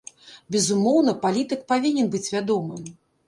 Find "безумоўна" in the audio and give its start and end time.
0.55-1.13